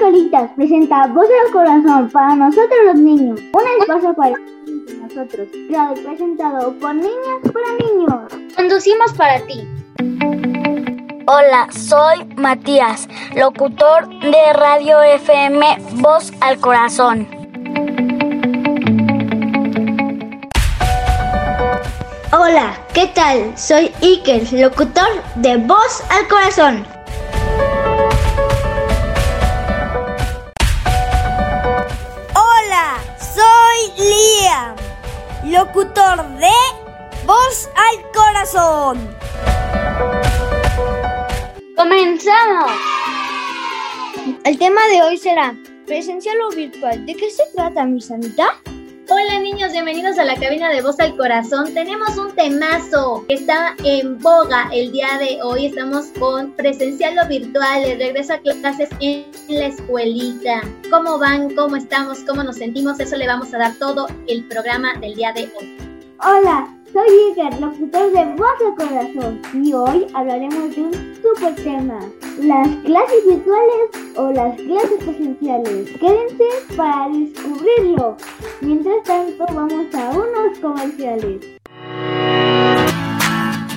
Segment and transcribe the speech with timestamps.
[0.00, 3.38] Caritas presenta Voz al Corazón para nosotros los niños.
[3.52, 4.34] Un espacio para
[5.02, 8.56] nosotros, creado y presentado por niñas para niños.
[8.56, 9.68] Conducimos para ti.
[11.26, 17.28] Hola, soy Matías, locutor de Radio FM Voz al Corazón.
[22.32, 23.52] Hola, ¿qué tal?
[23.58, 26.99] Soy Iker, locutor de Voz al Corazón.
[35.50, 36.52] Locutor de
[37.26, 39.16] Voz al Corazón.
[41.76, 42.70] ¡Comenzamos!
[44.44, 47.04] El tema de hoy será presencial o virtual.
[47.04, 48.60] ¿De qué se trata, mi sanita?
[49.72, 51.72] Bienvenidos a la cabina de Voz al Corazón.
[51.72, 55.66] Tenemos un temazo que está en boga el día de hoy.
[55.66, 60.62] Estamos con presencial o virtual, el regreso a clases en la escuelita.
[60.90, 61.54] ¿Cómo van?
[61.54, 62.18] ¿Cómo estamos?
[62.26, 62.98] ¿Cómo nos sentimos?
[62.98, 65.76] Eso le vamos a dar todo el programa del día de hoy.
[66.18, 72.00] Hola, soy Iker, locutor de Voz al Corazón, y hoy hablaremos de un super tema,
[72.40, 75.90] las clases virtuales o las clases presenciales.
[75.98, 78.16] Quédense para descubrirlo.
[78.60, 81.40] Mientras tanto, vamos a unos comerciales.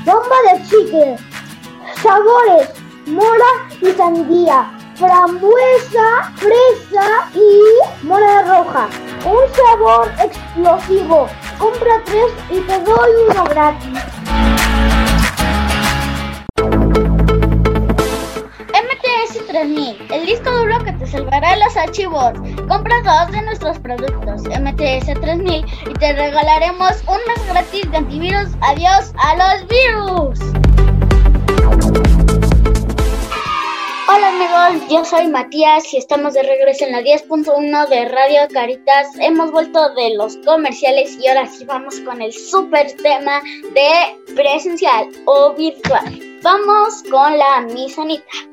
[0.06, 1.18] Bomba de chicle,
[2.02, 2.70] sabores,
[3.06, 8.90] mora y sandía, frambuesa, fresa y mora roja.
[9.26, 11.28] Un sabor explosivo.
[11.64, 14.00] Compra tres y te doy uno gratis.
[18.68, 22.34] MTS 3000, el disco duro que te salvará los archivos.
[22.68, 28.50] Compra dos de nuestros productos MTS 3000 y te regalaremos un mes gratis de antivirus.
[28.60, 30.63] Adiós a los virus.
[34.16, 39.08] Hola amigos, yo soy Matías y estamos de regreso en la 10.1 de Radio Caritas.
[39.20, 43.42] Hemos vuelto de los comerciales y ahora sí vamos con el super tema
[43.74, 46.20] de presencial o virtual.
[46.44, 48.53] Vamos con la misanita.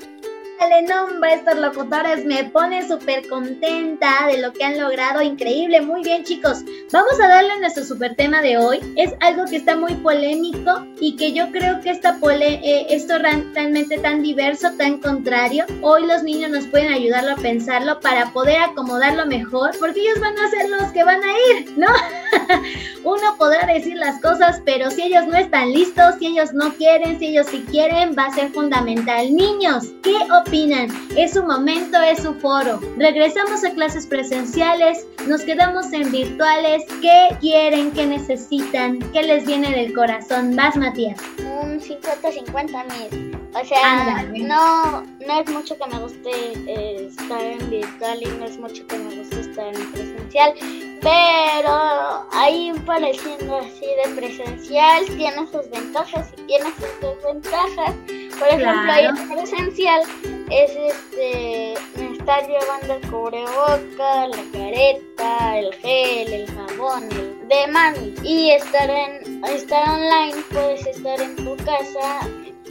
[0.60, 6.02] Dale nombre estos locutores, me pone súper contenta de lo que han logrado, increíble, muy
[6.02, 6.58] bien chicos.
[6.92, 11.16] Vamos a darle nuestro super tema de hoy, es algo que está muy polémico y
[11.16, 16.22] que yo creo que esta pole, eh, esto realmente tan diverso, tan contrario, hoy los
[16.24, 20.68] niños nos pueden ayudarlo a pensarlo para poder acomodarlo mejor, porque ellos van a ser
[20.68, 21.86] los que van a ir, ¿no?
[23.04, 27.18] Uno podrá decir las cosas, pero si ellos no están listos, si ellos no quieren,
[27.18, 29.34] si ellos sí quieren, va a ser fundamental.
[29.34, 30.88] Niños, ¿qué opinan?
[31.16, 32.80] Es su momento, es su foro.
[32.96, 36.84] Regresamos a clases presenciales, nos quedamos en virtuales.
[37.00, 37.90] ¿Qué quieren?
[37.92, 38.98] ¿Qué necesitan?
[39.12, 40.54] ¿Qué les viene del corazón?
[40.56, 41.18] Vas, Matías.
[41.38, 43.40] Un 50-50 mil.
[43.52, 48.44] O sea, no, no es mucho que me guste eh, estar en virtual y no
[48.44, 50.54] es mucho que me guste estar en presencial,
[51.00, 57.94] pero ahí pareciendo así de presencial tiene sus ventajas y tiene sus desventajas.
[58.38, 60.02] Por ejemplo, ahí en presencial
[60.50, 61.72] es este
[62.12, 69.44] estar llevando el cubreboca, la careta, el gel, el jabón, el demás y estar en
[69.44, 72.20] estar online puedes estar en tu casa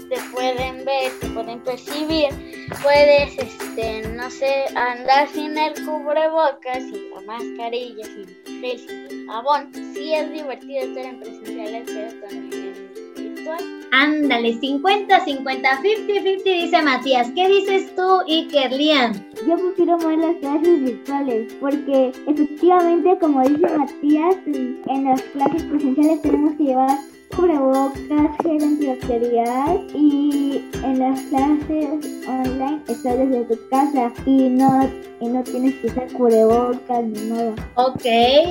[0.09, 2.29] te pueden ver, te pueden percibir,
[2.83, 9.69] puedes, este, no sé, andar sin el cubrebocas, sin la mascarilla, sin gel, sin jabón.
[9.73, 12.75] Sí es divertido estar en presenciales, pero también
[13.15, 13.63] en virtual.
[13.91, 17.31] Ándale, 50, 50, 50, 50, dice Matías.
[17.35, 19.13] ¿Qué dices tú, Iker Liam?
[19.47, 26.21] Yo prefiero más las clases virtuales porque efectivamente, como dice Matías, en las clases presenciales
[26.21, 26.97] tenemos que llevar
[27.35, 35.27] cubrebocas, gel antibacterial y en las clases online estás desde tu casa y no, y
[35.27, 37.55] no tienes que usar cubrebocas ni nada.
[37.75, 38.05] Ok,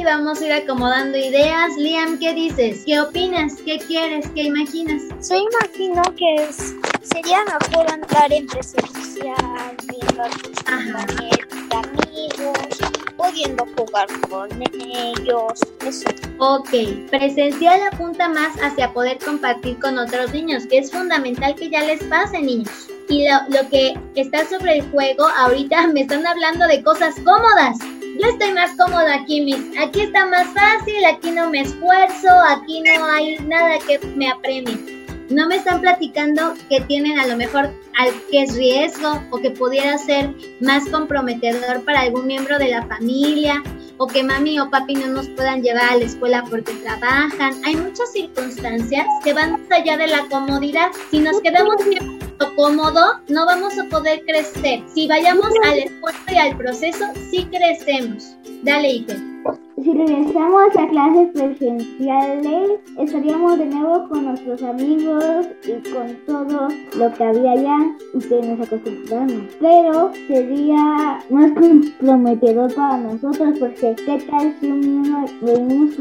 [0.05, 1.77] vamos a ir acomodando ideas.
[1.77, 2.83] Liam, ¿qué dices?
[2.85, 3.55] ¿Qué opinas?
[3.65, 4.29] ¿Qué quieres?
[4.35, 5.03] ¿Qué imaginas?
[5.29, 9.77] Yo imagino que es, sería mejor andar en presencial,
[10.19, 12.79] viendo a tus compañeros, amigos,
[13.17, 16.09] pudiendo jugar con ellos, eso.
[16.39, 16.71] Ok,
[17.11, 22.03] presencial apunta más hacia poder compartir con otros niños, que es fundamental que ya les
[22.05, 22.89] pase, niños.
[23.09, 27.79] Y lo, lo que está sobre el juego, ahorita me están hablando de cosas cómodas.
[28.21, 29.79] Yo estoy más cómoda aquí, mis.
[29.79, 34.98] Aquí está más fácil, aquí no me esfuerzo, aquí no hay nada que me apremie.
[35.31, 39.51] No me están platicando que tienen a lo mejor al que es riesgo o que
[39.51, 43.63] pudiera ser más comprometedor para algún miembro de la familia
[43.99, 47.61] o que mami o papi no nos puedan llevar a la escuela porque trabajan.
[47.65, 50.91] Hay muchas circunstancias que van más allá de la comodidad.
[51.11, 51.77] Si nos quedamos
[52.59, 54.83] cómodo, no vamos a poder crecer.
[54.93, 58.37] Si vayamos al esfuerzo y al proceso, sí crecemos.
[58.65, 59.68] Dale, Iker.
[59.83, 67.13] Si regresamos a clases presenciales, estaríamos de nuevo con nuestros amigos y con todo lo
[67.15, 67.79] que había allá
[68.13, 69.45] y que nos acostumbramos.
[69.61, 75.95] Pero sería más comprometedor para nosotros porque ¿qué tal si un niño venimos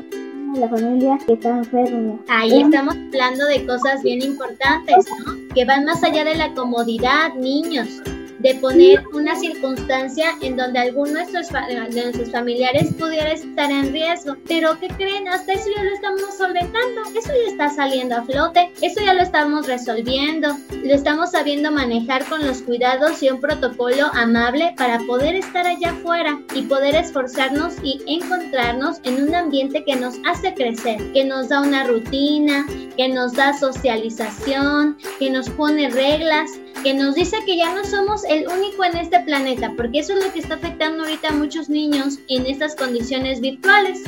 [0.56, 2.20] la familia que está enfermo.
[2.30, 5.34] Ahí estamos hablando de cosas bien importantes, ¿no?
[5.54, 8.02] Que van más allá de la comodidad, niños
[8.40, 13.92] de poner una circunstancia en donde alguno de nuestros, de nuestros familiares pudiera estar en
[13.92, 14.36] riesgo.
[14.48, 15.28] Pero ¿qué creen?
[15.28, 19.22] Hasta eso ya lo estamos solventando, eso ya está saliendo a flote, eso ya lo
[19.22, 25.36] estamos resolviendo, lo estamos sabiendo manejar con los cuidados y un protocolo amable para poder
[25.36, 30.98] estar allá afuera y poder esforzarnos y encontrarnos en un ambiente que nos hace crecer,
[31.14, 36.52] que nos da una rutina, que nos da socialización, que nos pone reglas,
[36.84, 40.26] que nos dice que ya no somos el único en este planeta, porque eso es
[40.26, 44.02] lo que está afectando ahorita a muchos niños en estas condiciones virtuales.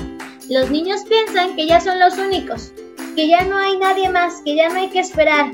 [0.50, 2.72] Los niños piensan que ya son los únicos,
[3.16, 5.52] que ya no hay nadie más, que ya no hay que esperar,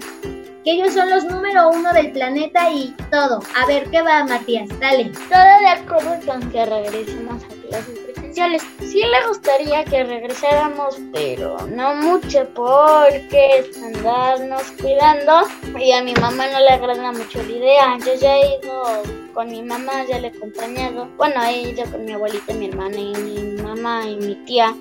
[0.64, 3.42] que ellos son los número uno del planeta y todo.
[3.56, 4.68] A ver, ¿qué va, Matías?
[4.80, 5.12] Dale.
[5.30, 8.05] Todo de acuerdo con que regresemos a clases
[8.36, 8.64] presenciales.
[8.80, 15.48] Sí le gustaría que regresáramos, pero no mucho porque andarnos cuidando
[15.80, 17.98] y a mi mamá no le agrada mucho la idea.
[18.06, 18.84] Yo ya he ido
[19.34, 21.08] con mi mamá, ya le he acompañado.
[21.18, 24.76] Bueno, he ido con mi abuelita, mi hermana y mi mamá y mi tía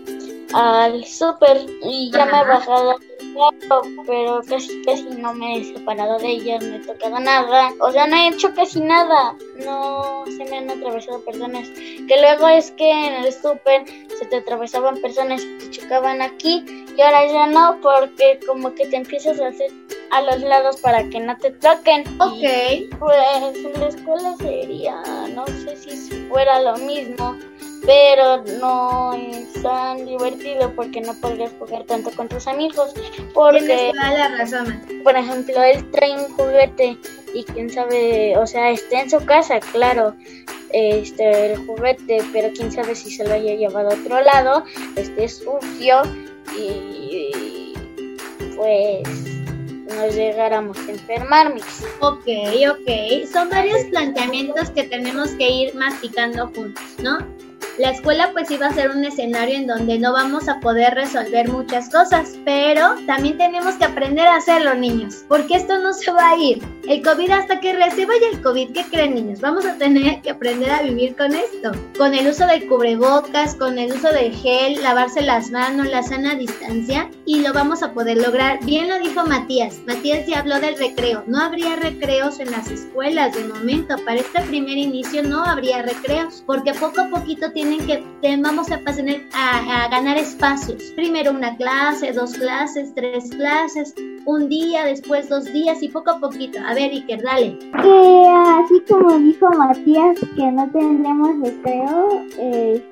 [0.52, 2.96] al súper y ya me he bajado
[4.06, 8.06] pero casi casi no me he separado de ellas, no he tocado nada, o sea,
[8.06, 9.34] no he hecho casi nada,
[9.64, 13.84] no se me han atravesado personas, que luego es que en el súper
[14.18, 16.64] se te atravesaban personas y te chocaban aquí
[16.96, 19.70] y ahora ya no, porque como que te empiezas a hacer
[20.12, 22.04] a los lados para que no te toquen.
[22.20, 22.98] Ok.
[22.98, 25.02] pues en la escuela sería,
[25.34, 27.36] no sé si fuera lo mismo
[27.86, 32.94] pero no es tan divertido porque no podrías jugar tanto con tus amigos.
[33.32, 34.80] Porque, la razón.
[35.02, 36.98] por ejemplo, él trae un juguete
[37.34, 40.14] y quién sabe, o sea, está en su casa, claro,
[40.72, 44.64] este, el juguete, pero quién sabe si se lo haya llevado a otro lado,
[44.96, 46.02] esté sucio
[46.56, 47.74] y
[48.56, 49.02] pues
[49.94, 51.54] nos llegáramos a enfermar,
[52.00, 52.26] Ok,
[52.70, 53.28] ok.
[53.32, 57.18] Son varios planteamientos que tenemos que ir masticando juntos, ¿no?
[57.76, 61.48] La escuela pues iba a ser un escenario en donde no vamos a poder resolver
[61.48, 66.30] muchas cosas, pero también tenemos que aprender a hacerlo, niños, porque esto no se va
[66.30, 66.62] a ir.
[66.88, 69.40] El COVID hasta que se vaya el COVID, ¿qué creen, niños?
[69.40, 73.76] Vamos a tener que aprender a vivir con esto, con el uso del cubrebocas, con
[73.76, 78.18] el uso del gel, lavarse las manos, la sana distancia y lo vamos a poder
[78.18, 78.64] lograr.
[78.64, 79.80] Bien lo dijo Matías.
[79.86, 81.24] Matías ya habló del recreo.
[81.26, 83.96] No habría recreos en las escuelas de momento.
[84.04, 88.70] Para este primer inicio no habría recreos, porque poco a poquito tiene tienen que, vamos
[88.70, 88.80] a,
[89.32, 90.82] a, a ganar espacios.
[90.96, 93.94] Primero una clase, dos clases, tres clases,
[94.26, 96.58] un día, después dos días y poco a poquito.
[96.66, 97.58] A ver, Iker, dale.
[97.58, 98.26] Que
[98.62, 102.84] así como dijo Matías, que no tendremos recreo, eh,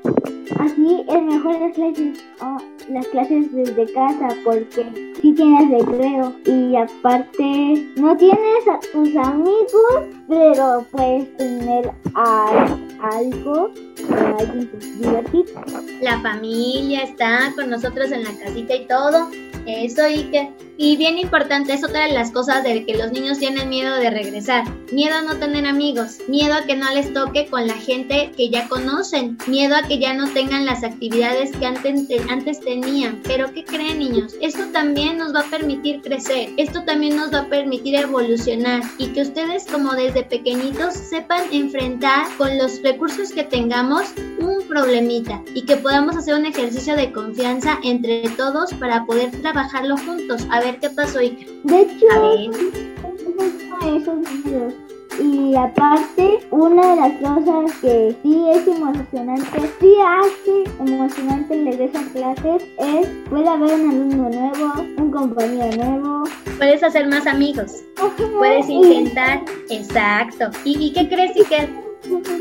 [0.59, 2.57] así es mejor las clases, oh,
[2.89, 10.07] las clases desde casa, porque si tienes recreo y aparte no tienes a tus amigos,
[10.33, 13.71] pero puedes tener algo
[16.01, 19.31] la familia está con nosotros en la casita y todo.
[19.67, 23.39] Eso y que y bien importante es otra de las cosas de que los niños
[23.39, 24.65] tienen miedo de regresar.
[24.91, 28.49] Miedo a no tener amigos, miedo a que no les toque con la gente que
[28.49, 33.21] ya conocen, miedo a que ya no tengan las actividades que antes, antes tenían.
[33.23, 34.35] Pero ¿qué creen niños?
[34.41, 39.07] Esto también nos va a permitir crecer, esto también nos va a permitir evolucionar y
[39.09, 45.63] que ustedes como desde pequeñitos sepan enfrentar con los recursos que tengamos un problemita y
[45.63, 50.47] que podamos hacer un ejercicio de confianza entre todos para poder trabajarlo juntos.
[50.51, 51.47] A ver qué pasó, Ica.
[51.65, 52.07] De hecho,
[53.87, 54.75] esos videos.
[55.21, 61.99] Y aparte, una de las cosas que sí es emocionante, sí hace emocionante el regreso
[61.99, 66.25] a clases es puede haber un alumno nuevo, un compañero nuevo.
[66.63, 67.83] Puedes hacer más amigos.
[68.39, 69.43] Puedes intentar.
[69.69, 70.49] Exacto.
[70.65, 71.69] ¿Y, qué crees, que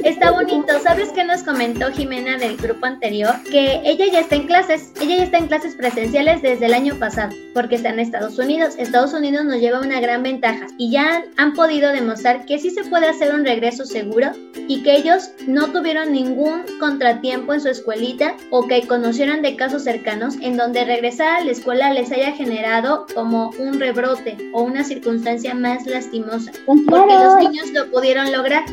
[0.04, 0.80] Está bonito.
[0.82, 3.36] ¿Sabes qué nos comentó Jimena del grupo anterior?
[3.50, 4.92] Que ella ya está en clases.
[5.00, 8.76] Ella ya está en clases presenciales desde el año pasado, porque está en Estados Unidos.
[8.78, 12.84] Estados Unidos nos lleva una gran ventaja y ya han podido demostrar que sí se
[12.86, 14.32] puede hacer un regreso seguro
[14.68, 19.84] y que ellos no tuvieron ningún contratiempo en su escuelita o que conocieran de casos
[19.84, 24.84] cercanos en donde regresar a la escuela les haya generado como un rebrote o una
[24.84, 28.64] circunstancia más lastimosa, porque los niños lo pudieron lograr.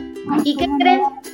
[0.45, 0.67] ¿Y qué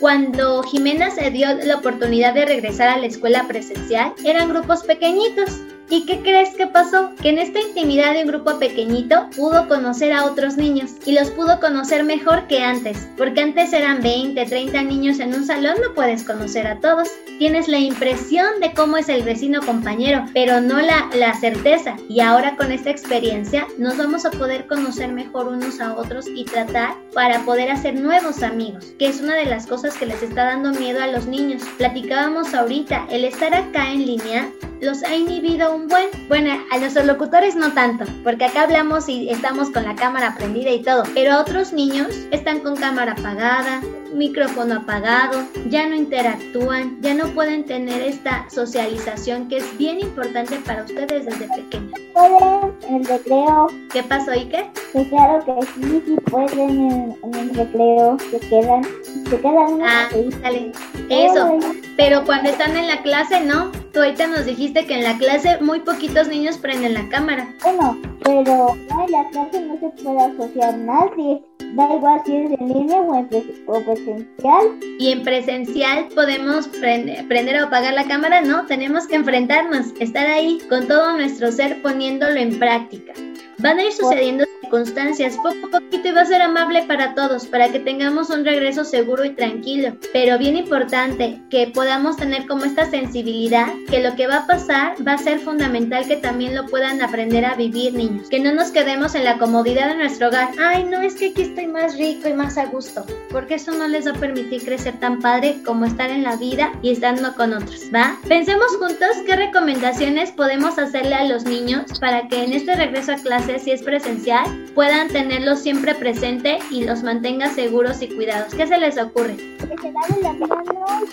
[0.01, 5.61] Cuando Jimena se dio la oportunidad de regresar a la escuela presencial, eran grupos pequeñitos
[5.91, 7.11] ¿Y qué crees que pasó?
[7.21, 11.31] Que en esta intimidad de un grupo pequeñito pudo conocer a otros niños y los
[11.31, 15.95] pudo conocer mejor que antes, porque antes eran 20, 30 niños en un salón, no
[15.95, 17.09] puedes conocer a todos.
[17.39, 21.97] Tienes la impresión de cómo es el vecino compañero, pero no la, la certeza.
[22.09, 26.45] Y ahora con esta experiencia nos vamos a poder conocer mejor unos a otros y
[26.45, 30.45] tratar para poder hacer nuevos amigos, que es una de las cosas que les está
[30.45, 31.63] dando miedo a los niños.
[31.77, 34.51] Platicábamos ahorita, el estar acá en línea
[34.81, 36.09] los ha inhibido un buen.
[36.29, 40.71] Bueno, a nuestros locutores no tanto, porque acá hablamos y estamos con la cámara prendida
[40.71, 43.81] y todo, pero otros niños están con cámara apagada,
[44.15, 50.57] micrófono apagado, ya no interactúan, ya no pueden tener esta socialización que es bien importante
[50.65, 52.01] para ustedes desde pequeños.
[52.13, 53.67] Pueden en el recreo.
[53.93, 54.71] ¿Qué pasó qué?
[54.93, 58.85] Que claro que sí, sí pueden en, el recreo, se quedan,
[59.29, 59.83] se quedan.
[59.83, 60.09] Ah,
[60.43, 60.73] dale.
[61.09, 61.59] Eso.
[61.97, 63.84] Pero cuando están en la clase, no.
[63.95, 67.47] Tú ahorita nos dijiste que en la clase muy poquitos niños prenden la cámara.
[67.63, 71.41] Bueno, pero en la clase no se puede asociar nadie.
[71.75, 74.65] Da igual si es en línea o en presencial.
[74.99, 80.27] Y en presencial podemos prender, prender o apagar la cámara, no, tenemos que enfrentarnos, estar
[80.27, 83.13] ahí con todo nuestro ser poniéndolo en práctica.
[83.59, 87.47] Van a ir sucediendo circunstancias poco a poquito y va a ser amable para todos,
[87.47, 89.97] para que tengamos un regreso seguro y tranquilo.
[90.13, 94.97] Pero bien importante que podamos tener como esta sensibilidad, que lo que va a pasar
[95.07, 98.29] va a ser fundamental que también lo puedan aprender a vivir niños.
[98.29, 100.51] Que no nos quedemos en la comodidad de nuestro hogar.
[100.59, 103.05] Ay, no, es que aquí estoy más rico y más a gusto.
[103.31, 106.73] Porque eso no les va a permitir crecer tan padre como estar en la vida
[106.83, 108.17] y estando con otros, ¿va?
[108.29, 113.17] Pensemos juntos qué recomendaciones podemos hacerle a los niños para que en este regreso a
[113.17, 118.55] clases, si es presencial, puedan tenerlos siempre presente y los mantenga seguros y cuidados.
[118.55, 119.37] ¿Qué se les ocurre?
[119.37, 121.11] Que se laven las manos,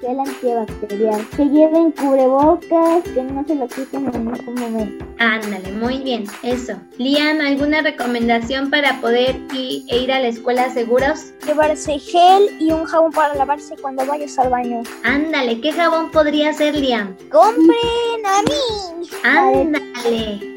[0.00, 5.04] que el antibacterial, que lleven cubrebocas, que no se lo quiten en ningún momento.
[5.18, 6.74] Ándale, muy bien, eso.
[6.98, 11.32] Lian, ¿alguna recomendación para poder ir, e ir a la escuela seguros?
[11.46, 14.82] Llevarse gel y un jabón para lavarse cuando vayas al baño.
[15.04, 17.16] Ándale, ¿qué jabón podría ser, Lian?
[17.30, 19.08] ¡Compren a mí!
[19.22, 20.51] Ándale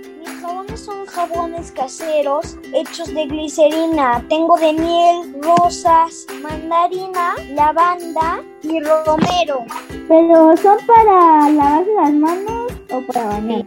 [0.77, 4.23] son jabones caseros hechos de glicerina.
[4.29, 9.65] Tengo de miel, rosas, mandarina, lavanda y romero.
[10.07, 13.65] ¿Pero son para lavarse las manos o para bañar?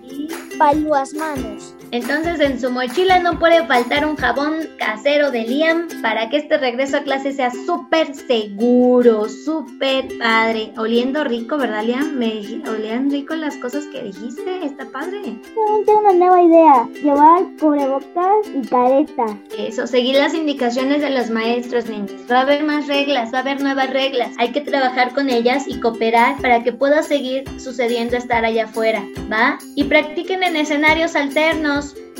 [0.59, 1.75] Para las manos.
[1.91, 6.59] Entonces en su mochila no puede faltar un jabón casero de Liam para que este
[6.59, 10.73] regreso a clase sea súper seguro, súper padre.
[10.77, 12.15] Oliendo rico, ¿verdad Liam?
[12.17, 15.41] Me olían rico las cosas que dijiste, está padre.
[15.87, 19.39] Tengo una nueva idea, llevar cubrebocas y careta.
[19.59, 22.13] Eso, seguir las indicaciones de los maestros, niños.
[22.31, 24.33] Va a haber más reglas, va a haber nuevas reglas.
[24.39, 29.03] Hay que trabajar con ellas y cooperar para que pueda seguir sucediendo estar allá afuera,
[29.33, 29.59] ¿va?
[29.75, 31.78] Y practiquen en escenarios alternos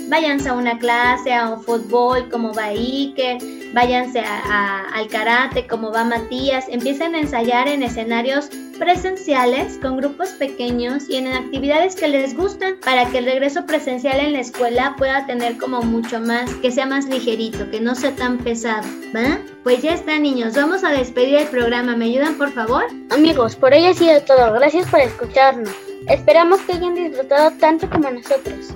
[0.09, 3.39] váyanse a una clase, a un fútbol como va Iker,
[3.73, 8.49] váyanse al karate como va Matías, empiecen a ensayar en escenarios
[8.79, 14.21] presenciales con grupos pequeños y en actividades que les gustan para que el regreso presencial
[14.21, 18.15] en la escuela pueda tener como mucho más, que sea más ligerito, que no sea
[18.15, 19.39] tan pesado, ¿va?
[19.65, 22.85] Pues ya está niños, vamos a despedir el programa, ¿me ayudan por favor?
[23.11, 25.75] Amigos, por hoy ha sido todo, gracias por escucharnos.
[26.09, 28.75] Esperamos que hayan disfrutado tanto como nosotros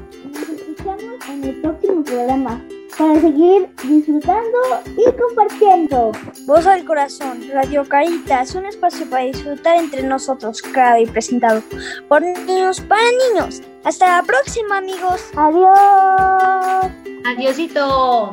[1.42, 2.62] en el próximo programa
[2.96, 4.58] para seguir disfrutando
[4.96, 6.12] y compartiendo.
[6.46, 11.62] Voz al Corazón, Radio Caritas, un espacio para disfrutar entre nosotros, creado y presentado
[12.08, 13.62] por niños para niños.
[13.84, 15.22] Hasta la próxima, amigos.
[15.36, 16.92] Adiós.
[17.24, 18.32] Adiósito.